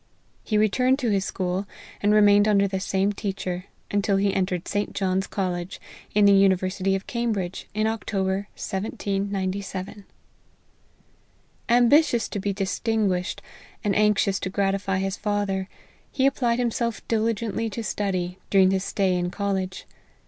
He 0.43 0.57
returned 0.57 0.97
to 0.97 1.11
his 1.11 1.25
school, 1.25 1.67
and 2.01 2.11
remained 2.11 2.47
under 2.47 2.67
the 2.67 2.79
same 2.79 3.13
teacher, 3.13 3.65
until 3.91 4.17
he 4.17 4.33
entered 4.33 4.67
St. 4.67 4.93
John's 4.93 5.27
college, 5.27 5.79
in 6.15 6.25
the 6.25 6.33
university 6.33 6.95
of 6.95 7.05
Cambridge, 7.05 7.67
in 7.75 7.85
October, 7.85 8.47
1797. 8.55 10.05
Ambitious 11.69 12.27
to 12.29 12.39
be 12.39 12.51
distinguished, 12.51 13.43
and 13.83 13.95
anxious 13.95 14.39
to 14.39 14.49
gratify 14.49 14.97
his 14.97 15.17
father, 15.17 15.69
he 16.11 16.25
applied 16.25 16.57
himself 16.57 17.07
diligently 17.07 17.69
to 17.69 17.83
study 17.83 18.39
during 18.49 18.71
his 18.71 18.83
stay 18.83 19.15
in 19.15 19.29
college. 19.29 19.85